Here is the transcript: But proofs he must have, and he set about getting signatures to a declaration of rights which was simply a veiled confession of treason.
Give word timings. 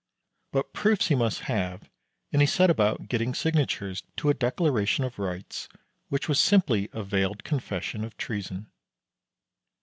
But 0.51 0.73
proofs 0.73 1.09
he 1.09 1.13
must 1.13 1.41
have, 1.41 1.87
and 2.33 2.41
he 2.41 2.47
set 2.47 2.71
about 2.71 3.07
getting 3.07 3.35
signatures 3.35 4.01
to 4.17 4.31
a 4.31 4.33
declaration 4.33 5.03
of 5.03 5.19
rights 5.19 5.69
which 6.09 6.27
was 6.27 6.39
simply 6.39 6.89
a 6.91 7.03
veiled 7.03 7.43
confession 7.43 8.03
of 8.03 8.17
treason. 8.17 8.71